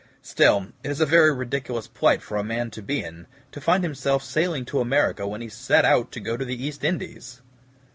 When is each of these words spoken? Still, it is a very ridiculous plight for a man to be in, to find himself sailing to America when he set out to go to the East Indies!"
Still, 0.23 0.65
it 0.83 0.89
is 0.89 0.99
a 0.99 1.05
very 1.05 1.31
ridiculous 1.31 1.85
plight 1.85 2.23
for 2.23 2.35
a 2.35 2.43
man 2.43 2.71
to 2.71 2.81
be 2.81 3.03
in, 3.03 3.27
to 3.51 3.61
find 3.61 3.83
himself 3.83 4.23
sailing 4.23 4.65
to 4.65 4.79
America 4.79 5.27
when 5.27 5.41
he 5.41 5.47
set 5.47 5.85
out 5.85 6.11
to 6.13 6.19
go 6.19 6.35
to 6.35 6.43
the 6.43 6.65
East 6.65 6.83
Indies!" 6.83 7.43